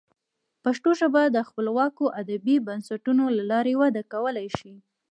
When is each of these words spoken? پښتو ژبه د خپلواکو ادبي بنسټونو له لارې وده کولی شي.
پښتو 0.63 0.89
ژبه 0.99 1.21
د 1.27 1.37
خپلواکو 1.49 2.03
ادبي 2.21 2.55
بنسټونو 2.67 3.23
له 3.37 3.43
لارې 3.51 3.73
وده 3.81 4.03
کولی 4.13 4.47
شي. 4.57 4.73